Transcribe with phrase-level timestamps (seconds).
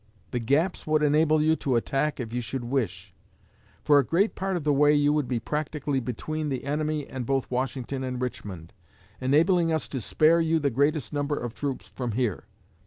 [0.31, 3.13] The gaps would enable you to attack if you should wish.
[3.83, 7.23] For a great part of the way you would be practically between the enemy and
[7.23, 8.73] both Washington and Richmond,
[9.21, 12.45] enabling us to spare you the greatest number of troops from here.